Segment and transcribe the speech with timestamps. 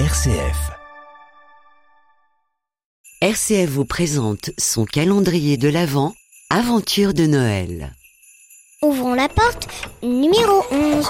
[0.00, 0.72] RCF.
[3.22, 6.14] RCF vous présente son calendrier de l'Avent,
[6.50, 7.92] Aventure de Noël.
[8.82, 9.68] Ouvrons la porte
[10.02, 11.08] numéro 11.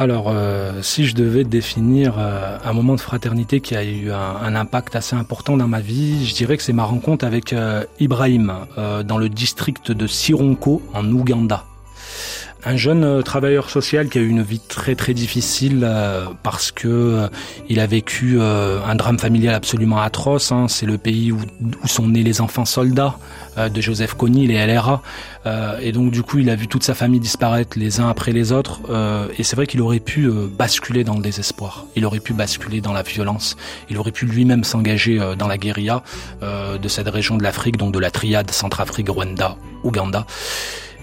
[0.00, 4.16] Alors, euh, si je devais définir euh, un moment de fraternité qui a eu un,
[4.18, 7.84] un, impact assez important dans ma vie, je dirais que c'est ma rencontre avec euh,
[8.00, 11.64] Ibrahim euh, dans le district de Sironko en Ouganda.
[12.66, 16.72] Un jeune euh, travailleur social qui a eu une vie très très difficile euh, parce
[16.72, 17.28] que euh,
[17.68, 20.50] il a vécu un drame familial absolument atroce.
[20.50, 20.66] Hein.
[20.68, 21.40] C'est le pays où,
[21.84, 23.16] sont nés les enfants soldats
[23.56, 25.02] de Joseph Kony, les LRA.
[25.80, 28.50] et donc du coup, il a vu toute sa famille disparaître les uns après les
[28.50, 28.80] autres.
[29.38, 31.84] et c'est vrai qu'il aurait pu basculer dans le désespoir.
[31.94, 33.56] Il aurait pu basculer dans la violence.
[33.90, 36.02] Il aurait pu lui-même s'engager dans la guérilla
[36.42, 40.26] de cette région de l'Afrique, donc de la triade Centrafrique, Rwanda, Ouganda.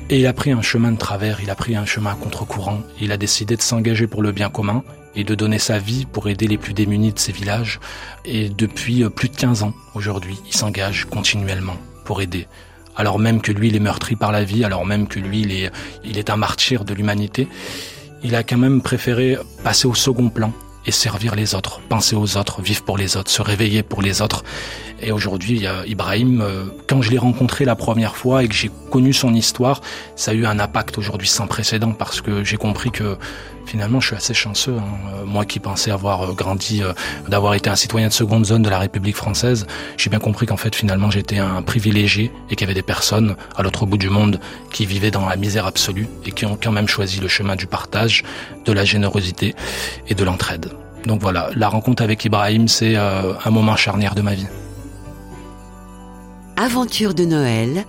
[0.10, 2.82] Et il a pris un chemin de travers, il a pris un chemin contre-courant.
[3.00, 4.84] Il a décidé de s'engager pour le bien commun
[5.16, 7.80] et de donner sa vie pour aider les plus démunis de ses villages.
[8.25, 12.48] Et depuis plus de 15 ans, aujourd'hui, il s'engage continuellement pour aider.
[12.95, 15.52] Alors même que lui, il est meurtri par la vie, alors même que lui, il
[15.53, 15.72] est,
[16.03, 17.47] il est un martyr de l'humanité,
[18.23, 20.53] il a quand même préféré passer au second plan
[20.86, 24.22] et servir les autres, penser aux autres, vivre pour les autres, se réveiller pour les
[24.22, 24.44] autres.
[25.03, 29.13] Et aujourd'hui, Ibrahim, euh, quand je l'ai rencontré la première fois et que j'ai connu
[29.13, 29.81] son histoire,
[30.16, 33.17] ça a eu un impact aujourd'hui sans précédent parce que j'ai compris que
[33.66, 34.75] finalement, je suis assez chanceux.
[34.77, 35.13] Hein.
[35.16, 36.83] Euh, moi qui pensais avoir euh, grandi,
[37.27, 39.66] d'avoir été un citoyen de seconde zone de la République française,
[39.97, 43.35] j'ai bien compris qu'en fait, finalement, j'étais un privilégié et qu'il y avait des personnes
[43.55, 44.39] à l'autre bout du monde
[44.72, 47.66] qui vivaient dans la misère absolue et qui ont quand même choisi le chemin du
[47.66, 48.23] partage,
[48.66, 49.55] de la générosité
[50.07, 50.69] et de l'entraide.
[51.05, 54.45] Donc voilà, la rencontre avec Ibrahim, c'est un moment charnière de ma vie.
[56.62, 57.86] Aventure de Noël,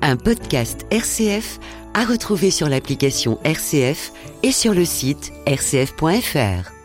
[0.00, 1.60] un podcast RCF
[1.92, 4.10] à retrouver sur l'application RCF
[4.42, 6.75] et sur le site rcf.fr.